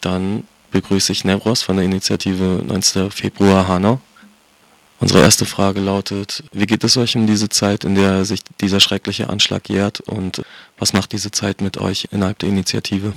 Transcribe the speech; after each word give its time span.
Dann 0.00 0.44
begrüße 0.70 1.12
ich 1.12 1.24
Nevros 1.24 1.62
von 1.62 1.76
der 1.76 1.84
Initiative 1.84 2.62
19. 2.66 3.10
Februar 3.10 3.68
Hanau. 3.68 4.00
Unsere 5.00 5.22
erste 5.22 5.46
Frage 5.46 5.80
lautet, 5.80 6.44
wie 6.52 6.66
geht 6.66 6.84
es 6.84 6.96
euch 6.98 7.14
in 7.14 7.26
diese 7.26 7.48
Zeit, 7.48 7.84
in 7.84 7.94
der 7.94 8.24
sich 8.26 8.40
dieser 8.60 8.80
schreckliche 8.80 9.30
Anschlag 9.30 9.68
jährt 9.70 10.00
und 10.00 10.42
was 10.78 10.92
macht 10.92 11.12
diese 11.12 11.30
Zeit 11.30 11.62
mit 11.62 11.78
euch 11.78 12.08
innerhalb 12.10 12.38
der 12.38 12.50
Initiative? 12.50 13.14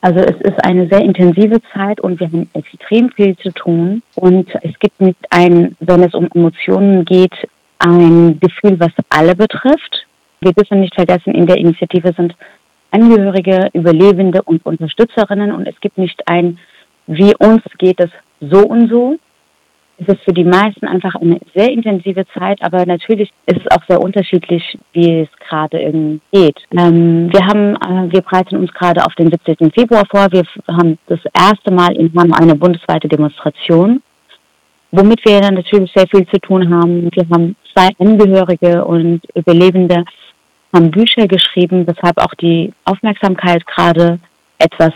Also 0.00 0.20
es 0.20 0.40
ist 0.40 0.64
eine 0.64 0.88
sehr 0.88 1.00
intensive 1.00 1.60
Zeit 1.72 2.00
und 2.00 2.20
wir 2.20 2.26
haben 2.26 2.50
extrem 2.54 3.10
viel 3.10 3.36
zu 3.38 3.52
tun 3.52 4.02
und 4.14 4.48
es 4.62 4.78
gibt 4.80 5.00
nicht 5.00 5.18
ein, 5.30 5.76
wenn 5.80 6.02
es 6.02 6.12
um 6.12 6.28
Emotionen 6.34 7.04
geht, 7.04 7.34
ein 7.78 8.38
Gefühl, 8.40 8.78
was 8.78 8.92
alle 9.08 9.34
betrifft. 9.34 10.06
Wir 10.40 10.52
dürfen 10.52 10.80
nicht 10.80 10.94
vergessen, 10.94 11.34
in 11.34 11.46
der 11.46 11.56
Initiative 11.56 12.12
sind 12.16 12.34
Angehörige, 12.90 13.68
Überlebende 13.72 14.42
und 14.42 14.64
Unterstützerinnen 14.64 15.52
und 15.52 15.66
es 15.66 15.78
gibt 15.80 15.98
nicht 15.98 16.26
ein, 16.28 16.58
wie 17.06 17.34
uns 17.36 17.62
geht 17.78 18.00
es 18.00 18.10
so 18.40 18.66
und 18.66 18.88
so, 18.88 19.18
es 19.98 20.08
ist 20.08 20.22
für 20.24 20.32
die 20.32 20.44
meisten 20.44 20.86
einfach 20.86 21.14
eine 21.14 21.38
sehr 21.54 21.70
intensive 21.70 22.26
Zeit, 22.34 22.60
aber 22.62 22.84
natürlich 22.84 23.30
ist 23.46 23.60
es 23.64 23.70
auch 23.70 23.82
sehr 23.88 24.00
unterschiedlich, 24.00 24.78
wie 24.92 25.20
es 25.20 25.28
gerade 25.48 25.78
geht. 26.32 26.58
Ähm, 26.76 27.32
wir 27.32 27.46
haben, 27.46 27.76
äh, 27.76 28.12
wir 28.12 28.20
bereiten 28.20 28.56
uns 28.56 28.72
gerade 28.74 29.04
auf 29.04 29.14
den 29.14 29.30
17. 29.30 29.70
Februar 29.72 30.04
vor. 30.10 30.28
Wir 30.30 30.44
haben 30.68 30.98
das 31.06 31.20
erste 31.32 31.72
Mal 31.72 31.96
in 31.96 32.12
Hanau 32.14 32.36
eine 32.36 32.54
bundesweite 32.54 33.08
Demonstration, 33.08 34.02
womit 34.90 35.24
wir 35.24 35.40
dann 35.40 35.54
natürlich 35.54 35.90
sehr 35.94 36.06
viel 36.08 36.26
zu 36.26 36.38
tun 36.40 36.68
haben. 36.74 37.08
Wir 37.12 37.26
haben 37.32 37.56
zwei 37.72 37.88
Angehörige 37.98 38.84
und 38.84 39.22
Überlebende 39.34 40.04
haben 40.76 40.90
Bücher 40.90 41.26
geschrieben, 41.26 41.86
weshalb 41.86 42.18
auch 42.18 42.34
die 42.34 42.72
Aufmerksamkeit 42.84 43.66
gerade 43.66 44.18
etwas, 44.58 44.92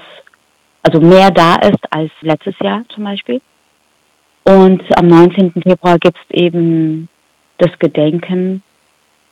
also 0.82 1.00
mehr 1.00 1.30
da 1.30 1.56
ist 1.56 1.80
als 1.90 2.10
letztes 2.20 2.54
Jahr 2.60 2.84
zum 2.94 3.04
Beispiel. 3.04 3.40
Und 4.44 4.82
am 4.96 5.06
19. 5.06 5.52
Februar 5.52 5.98
gibt 5.98 6.18
es 6.18 6.36
eben 6.36 7.08
das 7.58 7.70
Gedenken 7.78 8.62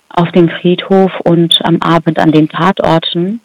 auf 0.09 0.31
dem 0.33 0.49
Friedhof 0.49 1.13
und 1.21 1.59
am 1.65 1.81
Abend 1.83 2.19
an 2.19 2.33
den 2.33 2.49
Tatorten. 2.49 3.41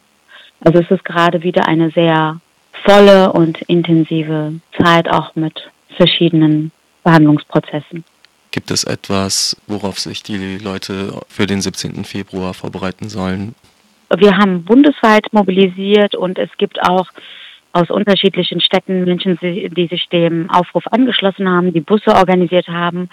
Also 0.60 0.80
es 0.80 0.90
ist 0.90 1.04
gerade 1.04 1.42
wieder 1.42 1.68
eine 1.68 1.90
sehr 1.90 2.40
volle 2.84 3.32
und 3.32 3.60
intensive 3.62 4.54
Zeit, 4.78 5.10
auch 5.10 5.34
mit 5.36 5.70
verschiedenen 5.96 6.70
Behandlungsprozessen. 7.02 8.04
Gibt 8.54 8.70
es 8.70 8.84
etwas, 8.84 9.60
worauf 9.66 9.98
sich 9.98 10.22
die 10.22 10.58
Leute 10.58 11.20
für 11.26 11.44
den 11.44 11.60
17. 11.60 12.04
Februar 12.04 12.54
vorbereiten 12.54 13.08
sollen? 13.08 13.56
Wir 14.16 14.36
haben 14.36 14.62
bundesweit 14.64 15.26
mobilisiert 15.32 16.14
und 16.14 16.38
es 16.38 16.50
gibt 16.56 16.80
auch 16.88 17.08
aus 17.72 17.90
unterschiedlichen 17.90 18.60
Städten 18.60 19.02
Menschen, 19.06 19.40
die 19.42 19.88
sich 19.90 20.08
dem 20.08 20.48
Aufruf 20.50 20.84
angeschlossen 20.92 21.48
haben, 21.48 21.72
die 21.72 21.80
Busse 21.80 22.14
organisiert 22.14 22.68
haben 22.68 23.08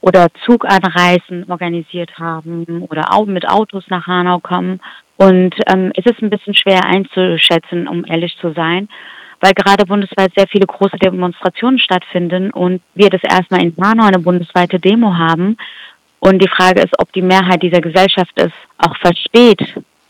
oder 0.00 0.26
Zuganreisen 0.44 1.48
organisiert 1.48 2.18
haben 2.18 2.82
oder 2.90 3.14
auch 3.14 3.26
mit 3.26 3.48
Autos 3.48 3.84
nach 3.86 4.08
Hanau 4.08 4.40
kommen. 4.40 4.80
Und 5.16 5.54
ähm, 5.68 5.92
es 5.94 6.06
ist 6.06 6.20
ein 6.20 6.30
bisschen 6.30 6.54
schwer 6.54 6.84
einzuschätzen, 6.84 7.86
um 7.86 8.04
ehrlich 8.04 8.36
zu 8.40 8.52
sein, 8.52 8.88
weil 9.42 9.52
gerade 9.54 9.84
bundesweit 9.84 10.32
sehr 10.36 10.46
viele 10.46 10.66
große 10.66 10.96
Demonstrationen 10.96 11.80
stattfinden 11.80 12.52
und 12.52 12.80
wir 12.94 13.10
das 13.10 13.22
erstmal 13.24 13.62
in 13.62 13.74
Hanau 13.76 14.04
eine 14.04 14.20
bundesweite 14.20 14.78
Demo 14.78 15.12
haben. 15.14 15.56
Und 16.20 16.40
die 16.40 16.48
Frage 16.48 16.80
ist, 16.80 16.96
ob 17.00 17.12
die 17.12 17.22
Mehrheit 17.22 17.60
dieser 17.60 17.80
Gesellschaft 17.80 18.30
es 18.36 18.52
auch 18.78 18.96
versteht, 18.98 19.60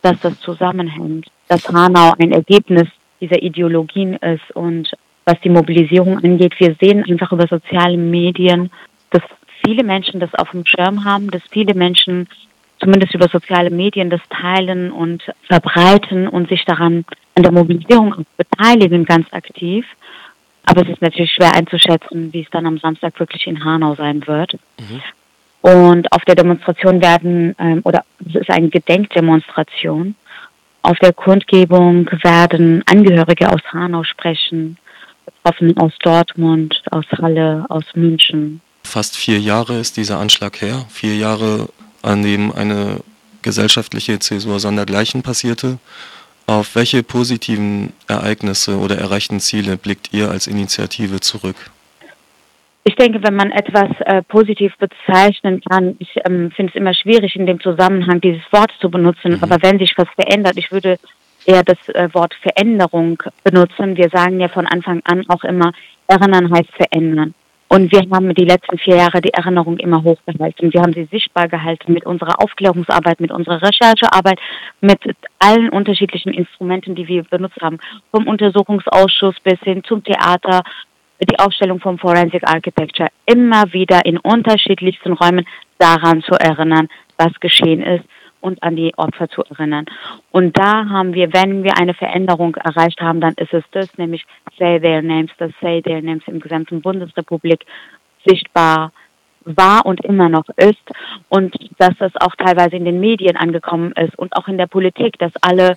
dass 0.03 0.21
das 0.21 0.39
zusammenhängt, 0.41 1.29
dass 1.49 1.67
Hanau 1.67 2.13
ein 2.19 2.33
Ergebnis 2.33 2.87
dieser 3.23 3.43
Ideologien 3.43 4.17
ist. 4.17 4.51
Und 4.55 4.93
was 5.25 5.41
die 5.41 5.49
Mobilisierung 5.49 6.19
angeht, 6.19 6.53
wir 6.59 6.77
sehen 6.79 7.03
einfach 7.09 7.33
über 7.33 7.47
soziale 7.47 7.97
Medien, 7.97 8.71
dass 9.11 9.23
viele 9.65 9.83
Menschen 9.83 10.21
das 10.21 10.35
auf 10.35 10.51
dem 10.51 10.67
Schirm 10.67 11.05
haben, 11.05 11.31
dass 11.31 11.43
viele 11.51 11.73
Menschen 11.73 12.29
zumindest 12.81 13.15
über 13.15 13.29
soziale 13.29 13.71
Medien 13.71 14.11
das 14.11 14.21
teilen 14.29 14.93
und 14.93 15.23
verbreiten 15.49 16.29
und 16.29 16.51
sich 16.51 16.67
daran 16.67 17.07
an 17.35 17.43
der 17.43 17.53
Mobilisierung 17.53 18.27
beteiligen, 18.37 19.05
ganz 19.05 19.27
aktiv. 19.33 19.87
Aber 20.65 20.83
es 20.83 20.89
ist 20.89 21.03
natürlich 21.03 21.33
schwer 21.33 21.55
einzuschätzen, 21.55 22.33
wie 22.33 22.43
es 22.43 22.51
dann 22.51 22.67
am 22.67 22.79
Samstag 22.79 23.19
wirklich 23.19 23.47
in 23.47 23.65
Hanau 23.65 23.95
sein 23.95 24.27
wird. 24.27 24.55
Mhm. 24.79 25.03
Und 25.63 26.13
auf 26.13 26.25
der 26.25 26.35
Demonstration 26.35 27.01
werden, 27.01 27.55
ähm, 27.59 27.81
oder 27.85 28.05
es 28.27 28.35
ist 28.35 28.51
eine 28.51 28.69
Gedenkdemonstration. 28.69 30.15
Auf 30.83 30.99
der 30.99 31.13
Kundgebung 31.13 32.11
werden 32.23 32.83
Angehörige 32.87 33.49
aus 33.49 33.61
Hanau 33.73 34.03
sprechen, 34.03 34.77
Betroffene 35.25 35.75
aus 35.77 35.93
Dortmund, 36.03 36.83
aus 36.91 37.05
Halle, 37.21 37.65
aus 37.69 37.85
München. 37.95 38.61
Fast 38.83 39.17
vier 39.17 39.39
Jahre 39.39 39.79
ist 39.79 39.97
dieser 39.97 40.19
Anschlag 40.19 40.61
her. 40.61 40.85
Vier 40.89 41.17
Jahre, 41.17 41.69
an 42.03 42.23
dem 42.25 42.53
eine 42.53 43.01
gesellschaftliche 43.43 44.19
Zäsur 44.19 44.59
sondergleichen 44.59 45.23
passierte. 45.23 45.79
Auf 46.47 46.75
welche 46.75 47.03
positiven 47.03 47.93
Ereignisse 48.09 48.79
oder 48.79 48.99
erreichten 48.99 49.41
Ziele 49.41 49.77
blickt 49.77 50.13
ihr 50.13 50.31
als 50.31 50.47
Initiative 50.47 51.21
zurück? 51.21 51.57
Ich 52.85 52.97
denke, 52.97 53.23
wenn 53.23 53.37
man 53.37 53.53
etwas 53.53 53.91
äh, 54.01 54.23
positiv 54.23 54.73
bezeichnen 54.77 55.61
kann, 55.61 55.95
ich 56.01 56.17
ähm, 56.25 56.51
finde 56.51 56.71
es 56.71 56.75
immer 56.75 56.95
schwierig, 56.95 57.37
in 57.37 57.47
dem 57.47 57.61
Zusammenhang 57.61 58.21
dieses 58.21 58.43
Wort 58.51 58.73
zu 58.81 58.91
benutzen. 58.91 59.37
Mhm. 59.37 59.39
Aber 59.43 59.63
wenn 59.63 59.79
sich 59.79 59.93
was 59.97 60.09
verändert, 60.17 60.57
ich 60.57 60.73
würde 60.73 60.99
eher 61.47 61.63
das 61.63 61.79
äh, 61.89 62.09
Wort 62.13 62.35
Veränderung 62.43 63.23
benutzen. 63.45 63.97
Wir 63.97 64.09
sagen 64.11 64.41
ja 64.41 64.49
von 64.49 64.67
Anfang 64.67 65.01
an 65.05 65.25
auch 65.29 65.45
immer, 65.45 65.73
erinnern 66.09 66.53
heißt 66.53 66.71
verändern. 66.77 67.35
Und 67.73 67.91
wir 67.91 68.03
haben 68.11 68.35
die 68.35 68.45
letzten 68.45 68.77
vier 68.77 68.97
Jahre 68.97 69.23
die 69.23 69.33
Erinnerung 69.33 69.79
immer 69.79 70.03
hochgehalten. 70.05 70.75
Wir 70.75 70.83
haben 70.83 70.93
sie 70.93 71.09
sichtbar 71.11 71.49
gehalten 71.49 71.95
mit 71.95 72.05
unserer 72.05 72.39
Aufklärungsarbeit, 72.43 73.19
mit 73.19 73.31
unserer 73.31 73.63
Recherchearbeit, 73.63 74.39
mit 74.83 75.01
allen 75.39 75.71
unterschiedlichen 75.71 76.35
Instrumenten, 76.35 76.95
die 76.95 77.09
wir 77.09 77.23
benutzt 77.23 77.63
haben. 77.63 77.79
Vom 78.11 78.27
Untersuchungsausschuss 78.27 79.37
bis 79.43 79.59
hin 79.61 79.83
zum 79.85 80.05
Theater, 80.05 80.61
die 81.19 81.39
Aufstellung 81.39 81.81
vom 81.81 81.99
Forensic 81.99 82.47
Architecture 82.47 83.09
immer 83.25 83.73
wieder 83.73 84.05
in 84.05 84.19
unterschiedlichsten 84.19 85.15
Räumen 85.15 85.47
daran 85.79 86.23
zu 86.25 86.35
erinnern, 86.35 86.89
was 87.17 87.33
geschehen 87.41 87.83
ist 87.83 88.05
und 88.43 88.63
an 88.63 88.77
die 88.77 88.93
Opfer 88.97 89.29
zu 89.29 89.43
erinnern. 89.45 89.87
Und 90.31 90.59
da 90.59 90.89
haben 90.89 91.15
wir, 91.15 91.33
wenn 91.33 91.65
wir 91.65 91.79
eine 91.79 91.95
Veränderung 91.95 92.55
erreicht 92.57 93.01
haben, 93.01 93.21
dann 93.21 93.35
ist 93.37 93.55
es 93.55 93.65
das, 93.71 93.97
nämlich 93.97 94.25
Say 94.59 94.81
Their 94.81 95.03
Names, 95.03 95.31
das 95.39 95.53
Say 95.61 95.81
Their 95.81 96.03
Names 96.03 96.23
im 96.27 96.41
gesamten 96.41 96.83
Bundesrepublik 96.83 97.65
sichtbar 98.27 98.93
war 99.45 99.87
und 99.87 100.05
immer 100.05 100.29
noch 100.29 100.45
ist 100.57 100.83
und 101.29 101.55
dass 101.79 101.97
das 101.99 102.13
auch 102.17 102.35
teilweise 102.37 102.77
in 102.77 102.85
den 102.85 103.01
Medien 103.01 103.37
angekommen 103.37 103.93
ist 103.93 104.17
und 104.19 104.37
auch 104.37 104.49
in 104.49 104.59
der 104.59 104.67
Politik, 104.67 105.19
dass 105.19 105.33
alle 105.41 105.77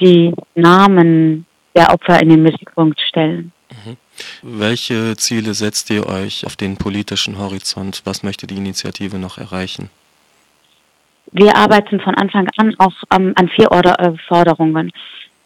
die 0.00 0.34
Namen 0.54 1.46
der 1.74 1.92
Opfer 1.92 2.20
in 2.20 2.28
den 2.28 2.42
Mittelpunkt 2.42 3.00
stellen. 3.00 3.52
Mhm. 3.70 3.96
Welche 4.42 5.16
Ziele 5.16 5.54
setzt 5.54 5.88
ihr 5.90 6.06
euch 6.06 6.44
auf 6.44 6.56
den 6.56 6.76
politischen 6.76 7.38
Horizont? 7.38 8.02
Was 8.04 8.22
möchte 8.22 8.46
die 8.46 8.56
Initiative 8.56 9.18
noch 9.18 9.38
erreichen? 9.38 9.88
Wir 11.32 11.56
arbeiten 11.56 11.98
von 12.00 12.14
Anfang 12.14 12.46
an 12.58 12.74
auch 12.78 12.92
ähm, 13.14 13.32
an 13.36 13.48
vier 13.48 13.70
Order 13.72 13.98
äh, 13.98 14.12
Forderungen. 14.28 14.92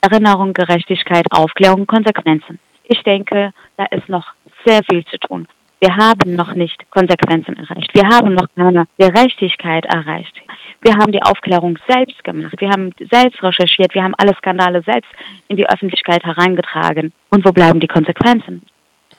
Erinnerung, 0.01 0.53
Gerechtigkeit, 0.53 1.27
Aufklärung, 1.31 1.87
Konsequenzen. 1.87 2.59
Ich 2.85 3.03
denke, 3.03 3.53
da 3.77 3.87
ist 3.87 4.09
noch 4.09 4.27
sehr 4.65 4.83
viel 4.89 5.05
zu 5.07 5.19
tun. 5.19 5.47
Wir 5.81 5.97
haben 5.97 6.35
noch 6.35 6.55
nicht 6.55 6.91
Konsequenzen 6.91 7.57
erreicht. 7.57 7.91
Wir 7.95 8.09
haben 8.09 8.35
noch 8.35 8.49
keine 8.57 8.87
Gerechtigkeit 8.99 9.85
erreicht. 9.85 10.35
Wir 10.81 10.95
haben 10.95 11.13
die 11.13 11.23
Aufklärung 11.23 11.79
selbst 11.89 12.23
gemacht. 12.25 12.55
Wir 12.59 12.71
haben 12.71 12.93
selbst 13.11 13.43
recherchiert. 13.43 13.95
Wir 13.95 14.03
haben 14.03 14.15
alle 14.17 14.35
Skandale 14.37 14.83
selbst 14.83 15.11
in 15.49 15.57
die 15.57 15.69
Öffentlichkeit 15.69 16.25
hereingetragen. 16.25 17.13
Und 17.31 17.45
wo 17.45 17.53
bleiben 17.53 17.79
die 17.79 17.89
Konsequenzen? 17.89 18.63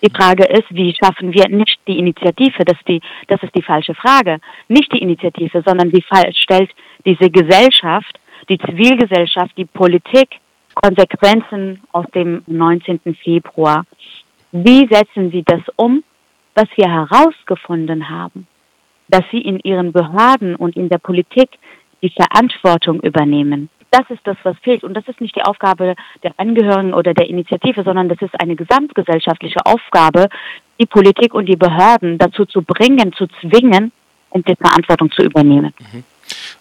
Die 0.03 0.11
Frage 0.15 0.45
ist, 0.45 0.65
wie 0.69 0.93
schaffen 0.93 1.33
wir 1.33 1.47
nicht 1.49 1.79
die 1.87 1.97
Initiative? 1.97 2.63
Das, 2.65 2.77
die, 2.87 3.01
das 3.27 3.41
ist 3.41 3.55
die 3.55 3.63
falsche 3.63 3.95
Frage. 3.95 4.39
Nicht 4.67 4.93
die 4.93 5.01
Initiative, 5.01 5.63
sondern 5.65 5.91
wie 5.91 6.03
stellt 6.33 6.71
diese 7.05 7.29
Gesellschaft, 7.29 8.19
die 8.49 8.59
Zivilgesellschaft, 8.59 9.57
die 9.57 9.65
Politik 9.65 10.39
Konsequenzen 10.75 11.81
aus 11.91 12.05
dem 12.13 12.43
19. 12.45 12.99
Februar. 13.23 13.83
Wie 14.51 14.87
setzen 14.87 15.31
Sie 15.31 15.43
das 15.43 15.61
um, 15.75 16.03
was 16.53 16.67
wir 16.75 16.87
herausgefunden 16.87 18.09
haben? 18.09 18.47
dass 19.07 19.23
sie 19.31 19.41
in 19.41 19.59
ihren 19.59 19.91
Behörden 19.91 20.55
und 20.55 20.75
in 20.75 20.89
der 20.89 20.97
Politik 20.97 21.49
die 22.01 22.09
Verantwortung 22.09 22.99
übernehmen. 23.01 23.69
Das 23.91 24.09
ist 24.09 24.21
das, 24.25 24.37
was 24.43 24.57
fehlt. 24.59 24.83
Und 24.83 24.93
das 24.93 25.07
ist 25.07 25.21
nicht 25.21 25.35
die 25.35 25.43
Aufgabe 25.43 25.95
der 26.23 26.33
Angehörigen 26.37 26.93
oder 26.93 27.13
der 27.13 27.29
Initiative, 27.29 27.83
sondern 27.83 28.09
das 28.09 28.21
ist 28.21 28.39
eine 28.39 28.55
gesamtgesellschaftliche 28.55 29.65
Aufgabe, 29.65 30.27
die 30.79 30.85
Politik 30.85 31.33
und 31.33 31.47
die 31.47 31.55
Behörden 31.55 32.17
dazu 32.17 32.45
zu 32.45 32.61
bringen, 32.61 33.13
zu 33.13 33.27
zwingen, 33.41 33.91
um 34.29 34.43
die 34.43 34.55
Verantwortung 34.55 35.11
zu 35.11 35.23
übernehmen. 35.23 35.73
Mhm. 35.79 36.03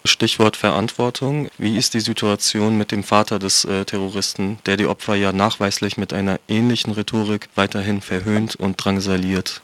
Stichwort 0.05 0.55
Verantwortung. 0.55 1.49
Wie 1.57 1.77
ist 1.77 1.93
die 1.93 1.99
Situation 1.99 2.77
mit 2.77 2.91
dem 2.91 3.03
Vater 3.03 3.39
des 3.39 3.65
äh, 3.65 3.83
Terroristen, 3.83 4.59
der 4.65 4.77
die 4.77 4.87
Opfer 4.87 5.15
ja 5.15 5.33
nachweislich 5.33 5.97
mit 5.97 6.13
einer 6.13 6.39
ähnlichen 6.47 6.93
Rhetorik 6.93 7.49
weiterhin 7.55 8.01
verhöhnt 8.01 8.55
und 8.55 8.77
drangsaliert? 8.77 9.61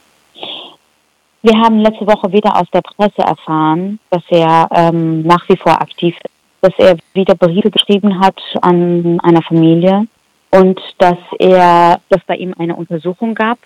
Wir 1.42 1.58
haben 1.58 1.80
letzte 1.80 2.06
Woche 2.06 2.32
wieder 2.32 2.56
aus 2.56 2.66
der 2.72 2.80
Presse 2.80 3.22
erfahren, 3.22 3.98
dass 4.10 4.22
er 4.30 4.68
ähm, 4.72 5.22
nach 5.22 5.46
wie 5.48 5.56
vor 5.56 5.80
aktiv 5.80 6.16
ist, 6.22 6.33
dass 6.64 6.72
er 6.78 6.96
wieder 7.12 7.34
Briefe 7.34 7.70
geschrieben 7.70 8.20
hat 8.20 8.40
an 8.62 9.20
einer 9.20 9.42
Familie 9.42 10.06
und 10.50 10.80
dass 10.96 11.18
er, 11.38 12.00
dass 12.08 12.24
bei 12.26 12.36
ihm 12.36 12.54
eine 12.58 12.74
Untersuchung 12.74 13.34
gab 13.34 13.58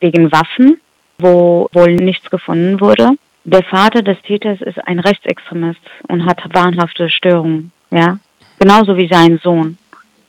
wegen 0.00 0.30
Waffen, 0.30 0.78
wo 1.18 1.70
wohl 1.72 1.94
nichts 1.94 2.30
gefunden 2.30 2.78
wurde. 2.78 3.12
Der 3.44 3.62
Vater 3.62 4.02
des 4.02 4.20
Täters 4.22 4.60
ist 4.60 4.86
ein 4.86 4.98
Rechtsextremist 4.98 5.80
und 6.08 6.26
hat 6.26 6.42
wahnhafte 6.52 7.08
Störungen, 7.08 7.72
ja, 7.90 8.18
genauso 8.58 8.98
wie 8.98 9.08
sein 9.08 9.40
Sohn. 9.42 9.78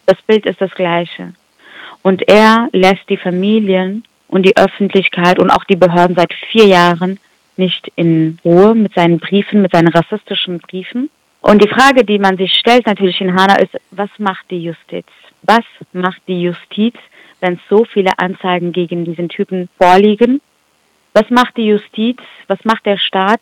Das 0.06 0.22
Bild 0.22 0.46
ist 0.46 0.62
das 0.62 0.72
gleiche. 0.72 1.34
Und 2.04 2.28
er 2.30 2.70
lässt 2.72 3.10
die 3.10 3.18
Familien 3.18 4.06
und 4.30 4.46
die 4.46 4.56
Öffentlichkeit 4.56 5.40
und 5.40 5.50
auch 5.50 5.66
die 5.66 5.76
Behörden 5.76 6.16
seit 6.16 6.34
vier 6.52 6.68
Jahren 6.68 7.20
nicht 7.58 7.92
in 7.98 8.40
Ruhe 8.46 8.76
mit 8.76 8.94
seinen 8.94 9.20
Briefen, 9.20 9.62
mit 9.62 9.74
seinen 9.74 9.90
rassistischen 9.90 10.60
Briefen. 10.60 11.10
Und 11.44 11.62
die 11.62 11.68
Frage, 11.68 12.06
die 12.06 12.20
man 12.20 12.38
sich 12.38 12.54
stellt 12.54 12.88
natürlich 12.88 13.20
in 13.20 13.36
Hanau 13.36 13.62
ist, 13.62 13.78
was 13.92 14.10
macht 14.18 14.50
die 14.50 14.64
Justiz? 14.64 15.06
Was 15.42 15.66
macht 15.92 16.22
die 16.26 16.42
Justiz, 16.42 16.96
wenn 17.42 17.60
so 17.70 17.84
viele 17.84 18.18
Anzeigen 18.18 18.72
gegen 18.72 19.04
diesen 19.04 19.28
Typen 19.28 19.68
vorliegen? 19.78 20.42
Was 21.12 21.30
macht 21.30 21.58
die 21.58 21.68
Justiz? 21.68 22.20
Was 22.48 22.64
macht 22.64 22.86
der 22.86 22.98
Staat, 22.98 23.42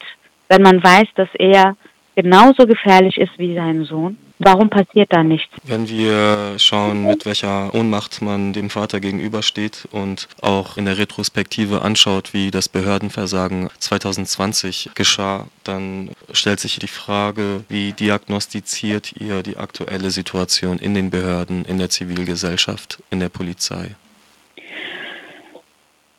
wenn 0.50 0.64
man 0.64 0.84
weiß, 0.84 1.10
dass 1.14 1.30
er 1.36 1.78
genauso 2.16 2.66
gefährlich 2.66 3.20
ist 3.20 3.38
wie 3.38 3.54
sein 3.54 3.84
Sohn? 3.84 4.18
Warum 4.44 4.72
passiert 4.72 5.14
da 5.14 5.24
nichts? 5.24 5.54
Wenn 5.64 5.88
wir 5.88 6.58
schauen, 6.58 7.06
mit 7.06 7.28
welcher 7.28 7.76
Ohnmacht 7.76 8.24
man 8.24 8.54
dem 8.54 8.72
Vater 8.72 9.00
gegenübersteht 9.00 9.88
und 9.92 10.28
auch 10.42 10.78
in 10.78 10.86
der 10.86 10.98
Retrospektive 10.98 11.84
anschaut, 11.84 12.34
wie 12.34 12.50
das 12.50 12.68
Behördenversagen 12.68 13.70
2020 13.78 14.92
geschah, 14.96 15.46
dann 15.64 16.10
stellt 16.32 16.60
sich 16.60 16.80
die 16.80 16.88
Frage, 16.88 17.64
wie 17.70 17.94
diagnostiziert 17.94 19.14
ihr 19.20 19.44
die 19.44 19.58
aktuelle 19.58 20.10
Situation 20.10 20.80
in 20.80 20.96
den 20.96 21.12
Behörden, 21.12 21.64
in 21.66 21.78
der 21.78 21.92
Zivilgesellschaft, 21.92 23.04
in 23.12 23.20
der 23.20 23.30
Polizei? 23.30 23.96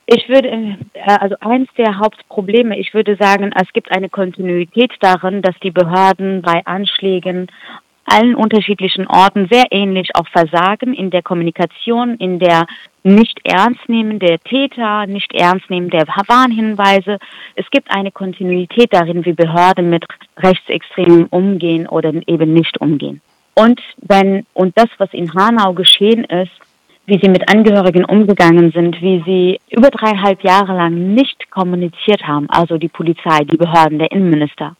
Ich 0.06 0.28
würde, 0.28 0.48
äh, 0.48 0.76
also 0.94 1.34
eins 1.40 1.68
der 1.76 1.98
Hauptprobleme, 1.98 2.78
ich 2.78 2.94
würde 2.94 3.16
sagen, 3.16 3.52
es 3.60 3.72
gibt 3.72 3.90
eine 3.90 4.08
Kontinuität 4.08 4.92
darin, 5.00 5.42
dass 5.42 5.58
die 5.60 5.72
Behörden 5.72 6.42
bei 6.42 6.64
Anschlägen 6.66 7.48
allen 8.12 8.34
unterschiedlichen 8.34 9.06
Orten 9.06 9.48
sehr 9.50 9.64
ähnlich 9.70 10.10
auch 10.14 10.28
versagen 10.28 10.92
in 10.92 11.10
der 11.10 11.22
Kommunikation, 11.22 12.16
in 12.16 12.38
der 12.38 12.66
nicht 13.02 13.40
ernst 13.44 13.88
nehmen 13.88 14.18
der 14.18 14.38
Täter, 14.38 15.06
nicht 15.06 15.32
ernst 15.34 15.70
nehmen 15.70 15.88
der 15.88 16.06
Warnhinweise. 16.06 17.18
Es 17.56 17.68
gibt 17.70 17.90
eine 17.90 18.12
Kontinuität 18.12 18.92
darin, 18.92 19.24
wie 19.24 19.32
Behörden 19.32 19.88
mit 19.88 20.04
Rechtsextremen 20.36 21.26
umgehen 21.26 21.88
oder 21.88 22.12
eben 22.26 22.52
nicht 22.52 22.80
umgehen. 22.80 23.22
Und 23.54 23.80
wenn, 23.96 24.46
und 24.52 24.76
das, 24.76 24.88
was 24.98 25.12
in 25.12 25.32
Hanau 25.34 25.72
geschehen 25.72 26.24
ist, 26.24 26.52
wie 27.06 27.18
sie 27.20 27.28
mit 27.28 27.48
Angehörigen 27.48 28.04
umgegangen 28.04 28.70
sind, 28.72 29.00
wie 29.02 29.22
sie 29.26 29.60
über 29.70 29.88
dreieinhalb 29.90 30.44
Jahre 30.44 30.76
lang 30.76 31.14
nicht 31.14 31.50
kommuniziert 31.50 32.22
haben, 32.26 32.48
also 32.48 32.78
die 32.78 32.88
Polizei, 32.88 33.40
die 33.50 33.56
Behörden, 33.56 33.98
der 33.98 34.12
Innenminister, 34.12 34.76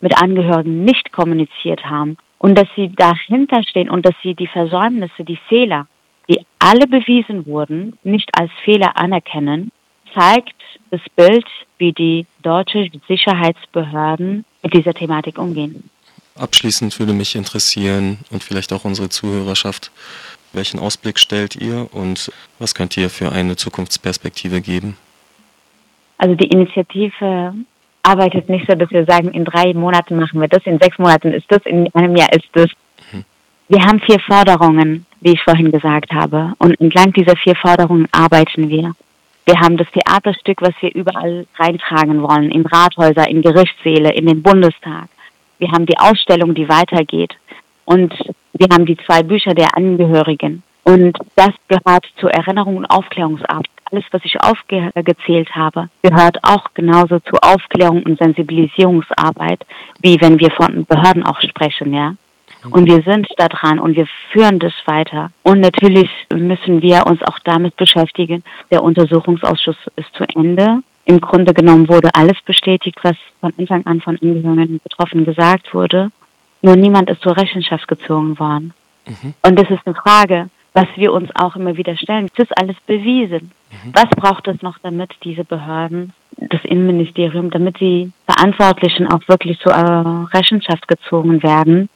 mit 0.00 0.20
Angehörigen 0.20 0.84
nicht 0.84 1.12
kommuniziert 1.12 1.84
haben 1.86 2.18
und 2.44 2.56
dass 2.56 2.68
sie 2.76 2.92
dahinter 2.94 3.62
stehen 3.62 3.88
und 3.88 4.04
dass 4.04 4.14
sie 4.22 4.34
die 4.34 4.46
Versäumnisse, 4.46 5.24
die 5.24 5.38
Fehler, 5.48 5.86
die 6.28 6.44
alle 6.58 6.86
bewiesen 6.86 7.46
wurden, 7.46 7.98
nicht 8.04 8.28
als 8.38 8.50
Fehler 8.66 8.98
anerkennen, 8.98 9.72
zeigt 10.12 10.52
das 10.90 11.00
Bild, 11.16 11.46
wie 11.78 11.94
die 11.94 12.26
deutsche 12.42 12.90
Sicherheitsbehörden 13.08 14.44
mit 14.62 14.74
dieser 14.74 14.92
Thematik 14.92 15.38
umgehen. 15.38 15.88
Abschließend 16.36 16.98
würde 16.98 17.14
mich 17.14 17.34
interessieren 17.34 18.18
und 18.30 18.44
vielleicht 18.44 18.74
auch 18.74 18.84
unsere 18.84 19.08
Zuhörerschaft, 19.08 19.90
welchen 20.52 20.80
Ausblick 20.80 21.18
stellt 21.18 21.56
ihr 21.56 21.88
und 21.92 22.30
was 22.58 22.74
könnt 22.74 22.94
ihr 22.98 23.08
für 23.08 23.32
eine 23.32 23.56
Zukunftsperspektive 23.56 24.60
geben? 24.60 24.98
Also 26.18 26.34
die 26.34 26.48
Initiative 26.48 27.54
arbeitet 28.04 28.48
nicht 28.48 28.66
so, 28.68 28.74
dass 28.74 28.90
wir 28.90 29.04
sagen, 29.04 29.30
in 29.32 29.44
drei 29.44 29.72
Monaten 29.74 30.16
machen 30.16 30.40
wir 30.40 30.48
das, 30.48 30.62
in 30.64 30.78
sechs 30.78 30.98
Monaten 30.98 31.32
ist 31.32 31.46
das, 31.48 31.62
in 31.64 31.92
einem 31.94 32.16
Jahr 32.16 32.32
ist 32.32 32.48
das. 32.52 32.68
Mhm. 33.12 33.24
Wir 33.68 33.82
haben 33.82 34.00
vier 34.00 34.20
Forderungen, 34.20 35.06
wie 35.20 35.32
ich 35.32 35.42
vorhin 35.42 35.72
gesagt 35.72 36.12
habe. 36.12 36.52
Und 36.58 36.78
entlang 36.80 37.12
dieser 37.12 37.36
vier 37.36 37.56
Forderungen 37.56 38.06
arbeiten 38.12 38.68
wir. 38.68 38.92
Wir 39.46 39.60
haben 39.60 39.76
das 39.76 39.88
Theaterstück, 39.90 40.62
was 40.62 40.74
wir 40.80 40.94
überall 40.94 41.46
reintragen 41.58 42.22
wollen, 42.22 42.50
in 42.50 42.64
Rathäuser, 42.66 43.28
in 43.28 43.42
Gerichtssäle, 43.42 44.12
in 44.12 44.26
den 44.26 44.42
Bundestag. 44.42 45.08
Wir 45.58 45.70
haben 45.70 45.86
die 45.86 45.98
Ausstellung, 45.98 46.54
die 46.54 46.68
weitergeht. 46.68 47.34
Und 47.84 48.14
wir 48.54 48.68
haben 48.72 48.86
die 48.86 48.96
zwei 48.98 49.22
Bücher 49.22 49.54
der 49.54 49.76
Angehörigen. 49.76 50.62
Und 50.84 51.18
das 51.36 51.50
gehört 51.68 52.06
zur 52.20 52.30
Erinnerung 52.30 52.76
und 52.76 52.86
Aufklärungsarbeit. 52.86 53.68
Alles, 53.90 54.04
was 54.10 54.24
ich 54.24 54.40
aufgezählt 54.42 55.54
habe, 55.54 55.88
gehört 56.02 56.38
auch 56.42 56.72
genauso 56.74 57.20
zur 57.20 57.42
Aufklärung 57.42 58.02
und 58.02 58.18
Sensibilisierungsarbeit, 58.18 59.64
wie 60.00 60.20
wenn 60.20 60.38
wir 60.40 60.50
von 60.50 60.84
Behörden 60.86 61.24
auch 61.24 61.40
sprechen, 61.40 61.92
ja. 61.92 62.14
Und 62.70 62.86
wir 62.86 63.02
sind 63.02 63.28
da 63.36 63.48
dran 63.48 63.78
und 63.78 63.94
wir 63.94 64.06
führen 64.32 64.58
das 64.58 64.72
weiter. 64.86 65.30
Und 65.42 65.60
natürlich 65.60 66.08
müssen 66.32 66.80
wir 66.80 67.06
uns 67.06 67.22
auch 67.22 67.38
damit 67.40 67.76
beschäftigen. 67.76 68.42
Der 68.70 68.82
Untersuchungsausschuss 68.82 69.76
ist 69.96 70.14
zu 70.14 70.24
Ende. 70.34 70.82
Im 71.04 71.20
Grunde 71.20 71.52
genommen 71.52 71.88
wurde 71.88 72.08
alles 72.14 72.40
bestätigt, 72.46 72.98
was 73.02 73.16
von 73.40 73.52
Anfang 73.58 73.84
an 73.84 74.00
von 74.00 74.18
Angehörigen 74.20 74.80
Betroffenen 74.82 75.26
gesagt 75.26 75.74
wurde. 75.74 76.10
Nur 76.62 76.76
niemand 76.76 77.10
ist 77.10 77.20
zur 77.20 77.36
Rechenschaft 77.36 77.86
gezogen 77.86 78.38
worden. 78.38 78.72
Mhm. 79.06 79.34
Und 79.42 79.58
das 79.58 79.68
ist 79.68 79.82
eine 79.84 79.94
Frage, 79.94 80.48
was 80.74 80.88
wir 80.96 81.12
uns 81.12 81.30
auch 81.36 81.56
immer 81.56 81.76
wieder 81.76 81.96
stellen. 81.96 82.28
Das 82.36 82.48
ist 82.48 82.58
alles 82.58 82.76
bewiesen. 82.86 83.52
Mhm. 83.70 83.92
Was 83.94 84.10
braucht 84.10 84.46
es 84.48 84.60
noch, 84.60 84.78
damit 84.80 85.10
diese 85.22 85.44
Behörden, 85.44 86.12
das 86.36 86.64
Innenministerium, 86.64 87.50
damit 87.50 87.80
die 87.80 88.12
Verantwortlichen 88.26 89.06
auch 89.06 89.26
wirklich 89.28 89.58
zur 89.60 89.72
äh, 89.72 90.36
Rechenschaft 90.36 90.86
gezogen 90.88 91.42
werden? 91.42 91.88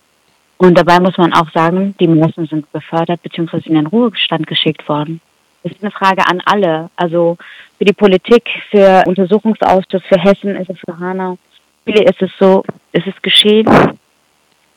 Und 0.58 0.78
dabei 0.78 1.00
muss 1.00 1.18
man 1.18 1.32
auch 1.32 1.50
sagen, 1.52 1.94
die 2.00 2.08
meisten 2.08 2.46
sind 2.46 2.70
befördert 2.72 3.22
bzw. 3.22 3.68
in 3.68 3.74
den 3.74 3.86
Ruhestand 3.86 4.46
geschickt 4.46 4.88
worden. 4.88 5.20
Das 5.62 5.72
ist 5.72 5.82
eine 5.82 5.90
Frage 5.90 6.26
an 6.26 6.40
alle. 6.44 6.90
Also 6.96 7.36
für 7.78 7.84
die 7.84 7.92
Politik, 7.92 8.48
für 8.70 9.02
Untersuchungsausschuss, 9.06 10.02
für 10.08 10.20
Hessen 10.20 10.56
ist 10.56 10.70
es 10.70 10.78
für 10.78 10.98
Hanau. 10.98 11.36
Viele 11.84 12.04
ist 12.04 12.22
es 12.22 12.30
so, 12.38 12.64
es 12.92 13.06
ist 13.06 13.22
geschehen, 13.22 13.66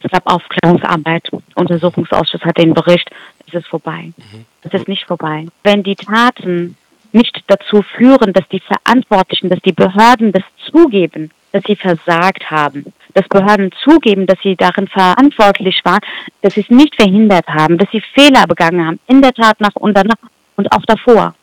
es 0.03 0.11
gab 0.11 0.25
Aufklärungsarbeit, 0.31 1.29
Untersuchungsausschuss 1.55 2.41
hat 2.41 2.57
den 2.57 2.73
Bericht, 2.73 3.09
es 3.47 3.53
ist 3.53 3.67
vorbei. 3.67 4.13
Mhm. 4.17 4.45
Es 4.63 4.73
ist 4.73 4.87
nicht 4.87 5.05
vorbei. 5.05 5.47
Wenn 5.63 5.83
die 5.83 5.95
Taten 5.95 6.77
nicht 7.11 7.43
dazu 7.47 7.81
führen, 7.81 8.33
dass 8.33 8.47
die 8.49 8.61
Verantwortlichen, 8.61 9.49
dass 9.49 9.59
die 9.61 9.73
Behörden 9.73 10.31
das 10.31 10.43
zugeben, 10.71 11.31
dass 11.51 11.63
sie 11.67 11.75
versagt 11.75 12.49
haben, 12.49 12.93
dass 13.13 13.27
Behörden 13.27 13.71
zugeben, 13.83 14.25
dass 14.25 14.39
sie 14.41 14.55
darin 14.55 14.87
verantwortlich 14.87 15.81
waren, 15.83 15.99
dass 16.41 16.53
sie 16.53 16.61
es 16.61 16.69
nicht 16.69 16.95
verhindert 16.95 17.47
haben, 17.47 17.77
dass 17.77 17.89
sie 17.91 18.01
Fehler 18.13 18.47
begangen 18.47 18.85
haben, 18.85 18.99
in 19.07 19.21
der 19.21 19.33
Tat 19.33 19.59
nach 19.59 19.75
und 19.75 19.95
danach 19.97 20.15
und 20.55 20.71
auch 20.71 20.83
davor, 20.85 21.35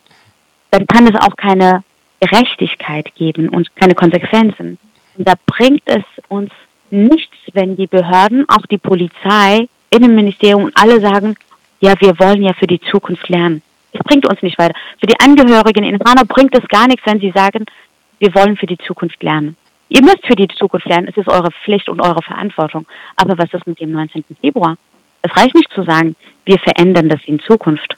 dann 0.71 0.87
kann 0.87 1.07
es 1.07 1.15
auch 1.15 1.37
keine 1.37 1.83
Gerechtigkeit 2.21 3.15
geben 3.15 3.49
und 3.49 3.75
keine 3.77 3.95
Konsequenzen. 3.95 4.79
Und 5.17 5.29
da 5.29 5.35
bringt 5.47 5.83
es 5.87 6.05
uns 6.29 6.51
nichts, 6.91 7.37
wenn 7.53 7.77
die 7.77 7.87
Behörden, 7.87 8.49
auch 8.49 8.67
die 8.67 8.79
Polizei, 8.79 9.69
Innenministerium 9.91 10.65
und 10.65 10.77
alle 10.77 11.01
sagen, 11.01 11.37
ja, 11.81 11.95
wir 12.01 12.19
wollen 12.19 12.43
ja 12.43 12.53
für 12.55 12.67
die 12.67 12.81
Zukunft 12.81 13.29
lernen. 13.29 13.63
Es 13.93 14.01
bringt 14.01 14.27
uns 14.27 14.43
nicht 14.43 14.59
weiter. 14.59 14.75
Für 15.01 15.07
die 15.07 15.19
Angehörigen 15.21 15.85
in 15.85 15.99
Hanau 16.01 16.25
bringt 16.27 16.57
es 16.57 16.67
gar 16.69 16.87
nichts, 16.87 17.07
wenn 17.07 17.21
sie 17.21 17.31
sagen, 17.31 17.65
wir 18.19 18.35
wollen 18.35 18.57
für 18.57 18.67
die 18.67 18.79
Zukunft 18.79 19.23
lernen. 19.23 19.57
Ihr 19.89 20.03
müsst 20.03 20.27
für 20.27 20.35
die 20.35 20.49
Zukunft 20.49 20.87
lernen, 20.87 21.09
es 21.09 21.17
ist 21.17 21.29
eure 21.29 21.51
Pflicht 21.65 21.89
und 21.89 22.01
eure 22.01 22.23
Verantwortung. 22.23 22.87
Aber 23.17 23.39
was 23.39 23.53
ist 23.55 23.67
mit 23.67 23.81
dem 23.81 23.93
19. 23.93 24.25
Februar? 24.41 24.77
Es 25.23 25.35
reicht 25.35 25.55
nicht 25.55 25.73
zu 25.73 25.83
sagen, 25.85 26.15
wir 26.45 26.59
verändern 26.59 27.09
das 27.09 27.21
in 27.25 27.41
Zukunft 27.41 27.97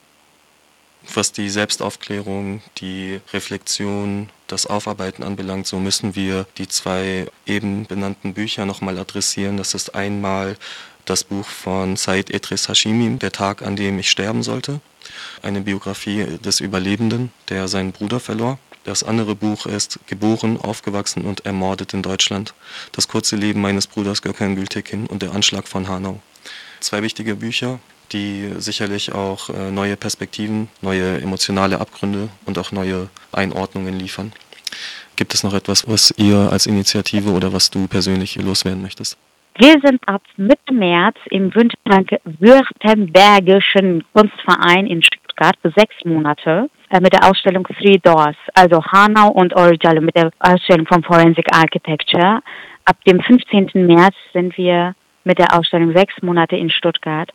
was 1.15 1.33
die 1.33 1.49
Selbstaufklärung, 1.49 2.63
die 2.79 3.21
Reflexion, 3.33 4.29
das 4.51 4.67
Aufarbeiten 4.67 5.23
anbelangt, 5.23 5.67
so 5.67 5.79
müssen 5.79 6.17
wir 6.17 6.47
die 6.59 6.69
zwei 6.69 7.27
eben 7.47 7.87
benannten 7.87 8.35
Bücher 8.35 8.67
nochmal 8.67 8.99
adressieren. 8.99 9.57
Das 9.57 9.75
ist 9.75 9.95
einmal 9.95 10.57
das 11.05 11.25
Buch 11.25 11.47
von 11.47 11.97
Said 11.97 12.31
Etris 12.31 12.69
Hashimi, 12.69 13.19
Der 13.19 13.33
Tag, 13.33 13.63
an 13.63 13.77
dem 13.77 13.99
ich 13.99 14.11
sterben 14.11 14.43
sollte. 14.43 14.81
Eine 15.43 15.61
Biografie 15.61 16.39
des 16.39 16.61
Überlebenden, 16.61 17.33
der 17.49 17.69
seinen 17.69 17.93
Bruder 17.93 18.21
verlor. 18.21 18.59
Das 18.85 19.03
andere 19.03 19.35
Buch 19.35 19.67
ist 19.67 19.99
Geboren, 20.07 20.59
aufgewachsen 20.59 21.25
und 21.25 21.45
ermordet 21.45 21.95
in 21.95 22.03
Deutschland. 22.03 22.55
Das 22.93 23.09
kurze 23.09 23.37
Leben 23.37 23.61
meines 23.61 23.87
Bruders 23.87 24.23
Gökhan 24.23 24.57
Gültekin 24.57 25.07
und 25.07 25.23
der 25.23 25.33
Anschlag 25.33 25.69
von 25.69 25.89
Hanau. 25.89 26.21
Zwei 26.81 27.03
wichtige 27.03 27.37
Bücher, 27.37 27.79
die 28.13 28.53
sicherlich 28.59 29.13
auch 29.13 29.49
äh, 29.51 29.71
neue 29.71 29.97
Perspektiven, 29.97 30.69
neue 30.83 31.21
emotionale 31.21 31.81
Abgründe 31.81 32.29
und 32.47 32.59
auch 32.59 32.73
neue 32.73 33.09
Einordnungen 33.33 33.99
liefern. 33.99 34.33
Gibt 35.17 35.35
es 35.35 35.43
noch 35.43 35.55
etwas, 35.55 35.89
was 35.89 36.15
ihr 36.17 36.49
als 36.51 36.67
Initiative 36.67 37.31
oder 37.31 37.53
was 37.53 37.71
du 37.71 37.87
persönlich 37.87 38.37
loswerden 38.37 38.83
möchtest? 38.83 39.19
Wir 39.57 39.81
sind 39.85 40.01
ab 40.07 40.23
Mitte 40.37 40.73
März 40.73 41.17
im 41.31 41.53
Württembergischen 41.55 44.05
Kunstverein 44.15 44.87
in 44.87 45.03
Stuttgart 45.03 45.57
für 45.61 45.73
sechs 45.77 45.97
Monate 46.05 46.71
äh, 46.89 47.01
mit 47.01 47.13
der 47.13 47.29
Ausstellung 47.29 47.65
Three 47.65 47.99
Doors, 47.99 48.37
also 48.55 48.83
Hanau 48.83 49.33
und 49.33 49.55
Original 49.55 50.01
mit 50.01 50.17
der 50.17 50.31
Ausstellung 50.39 50.87
von 50.87 51.03
Forensic 51.03 51.47
Architecture. 51.53 52.41
Ab 52.87 52.97
dem 53.07 53.21
15. 53.21 53.73
März 53.75 54.15
sind 54.33 54.57
wir 54.57 54.95
mit 55.25 55.39
der 55.39 55.53
Ausstellung 55.59 55.95
sechs 55.95 56.15
Monate 56.23 56.57
in 56.57 56.71
Stuttgart. 56.71 57.31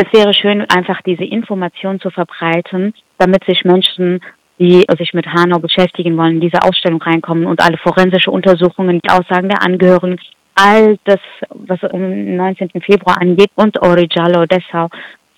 Es 0.00 0.12
wäre 0.12 0.32
schön, 0.32 0.60
einfach 0.70 1.02
diese 1.02 1.24
Information 1.24 1.98
zu 1.98 2.10
verbreiten, 2.10 2.94
damit 3.18 3.42
sich 3.46 3.64
Menschen, 3.64 4.20
die 4.60 4.86
sich 4.96 5.12
mit 5.12 5.26
Hanau 5.26 5.58
beschäftigen 5.58 6.16
wollen, 6.16 6.36
in 6.36 6.40
diese 6.40 6.62
Ausstellung 6.62 7.02
reinkommen 7.02 7.46
und 7.46 7.60
alle 7.60 7.78
forensische 7.78 8.30
Untersuchungen, 8.30 9.00
die 9.04 9.10
Aussagen 9.10 9.48
der 9.48 9.60
Angehörigen, 9.60 10.20
all 10.54 10.98
das, 11.02 11.18
was 11.50 11.82
am 11.82 12.36
19. 12.36 12.70
Februar 12.80 13.20
angeht 13.20 13.50
und 13.56 13.82
Origiallo 13.82 14.46
Dessau 14.46 14.88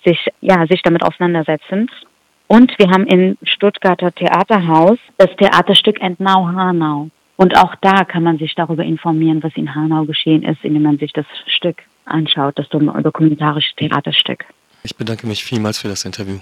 sich, 0.05 0.29
ja, 0.41 0.67
sich 0.67 0.83
damit 0.83 1.03
auseinandersetzen. 1.03 1.89
Und 2.45 2.77
wir 2.77 2.91
haben 2.91 3.07
im 3.07 3.37
Stuttgarter 3.41 4.11
Theaterhaus 4.13 4.99
das 5.17 5.35
Theaterstück 5.37 5.99
Entnau 6.01 6.45
Hanau. 6.45 7.09
Und 7.35 7.57
auch 7.57 7.73
da 7.81 8.03
kann 8.03 8.21
man 8.21 8.37
sich 8.37 8.53
darüber 8.53 8.83
informieren, 8.83 9.41
was 9.41 9.53
in 9.55 9.73
Hanau 9.73 10.05
geschehen 10.05 10.43
ist, 10.43 10.63
indem 10.63 10.83
man 10.83 10.99
sich 10.99 11.13
das 11.13 11.25
Stück 11.47 11.81
anschaut, 12.05 12.57
das 12.57 12.69
dokumentarische 12.69 13.75
Theaterstück. 13.75 14.45
Ich 14.83 14.95
bedanke 14.95 15.27
mich 15.27 15.43
vielmals 15.43 15.79
für 15.79 15.87
das 15.87 16.05
Interview. 16.05 16.39